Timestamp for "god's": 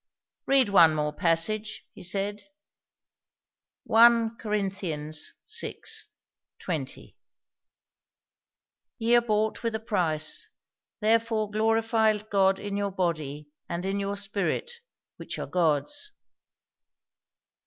15.45-16.11